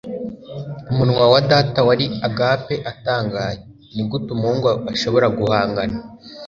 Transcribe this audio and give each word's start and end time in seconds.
umunwa 0.91 1.23
wa 1.33 1.41
data 1.51 1.79
wari 1.87 2.05
agape 2.27 2.75
atangaye. 2.91 3.57
nigute 3.95 4.29
umuhungu 4.35 4.67
ashobora 4.93 5.27
guhangana 5.37 5.95